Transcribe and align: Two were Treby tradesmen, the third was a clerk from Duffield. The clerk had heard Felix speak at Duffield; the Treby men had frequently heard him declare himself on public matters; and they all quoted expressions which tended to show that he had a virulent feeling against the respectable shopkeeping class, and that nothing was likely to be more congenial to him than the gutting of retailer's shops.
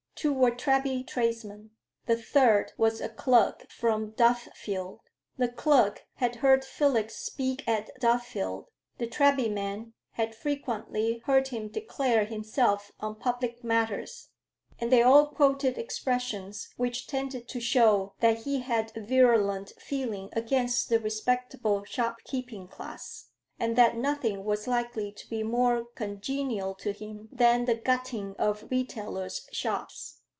Two 0.15 0.33
were 0.33 0.51
Treby 0.51 1.07
tradesmen, 1.07 1.71
the 2.05 2.15
third 2.15 2.73
was 2.77 3.01
a 3.01 3.09
clerk 3.09 3.67
from 3.71 4.11
Duffield. 4.11 4.99
The 5.39 5.47
clerk 5.47 6.05
had 6.17 6.35
heard 6.45 6.63
Felix 6.63 7.15
speak 7.15 7.67
at 7.67 7.89
Duffield; 7.99 8.67
the 8.99 9.07
Treby 9.07 9.51
men 9.51 9.93
had 10.11 10.35
frequently 10.35 11.23
heard 11.25 11.47
him 11.47 11.69
declare 11.69 12.25
himself 12.25 12.91
on 12.99 13.15
public 13.15 13.63
matters; 13.63 14.29
and 14.77 14.91
they 14.91 15.01
all 15.01 15.25
quoted 15.25 15.79
expressions 15.79 16.69
which 16.77 17.07
tended 17.07 17.47
to 17.47 17.59
show 17.59 18.13
that 18.19 18.43
he 18.43 18.59
had 18.59 18.91
a 18.95 19.01
virulent 19.01 19.71
feeling 19.79 20.29
against 20.33 20.89
the 20.89 20.99
respectable 20.99 21.83
shopkeeping 21.85 22.67
class, 22.67 23.29
and 23.59 23.75
that 23.75 23.95
nothing 23.95 24.43
was 24.43 24.67
likely 24.67 25.11
to 25.11 25.29
be 25.29 25.43
more 25.43 25.85
congenial 25.93 26.73
to 26.73 26.91
him 26.91 27.29
than 27.31 27.65
the 27.65 27.75
gutting 27.75 28.35
of 28.39 28.65
retailer's 28.71 29.47
shops. 29.51 30.17